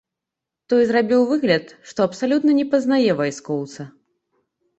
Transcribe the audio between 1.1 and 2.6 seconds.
выгляд, што абсалютна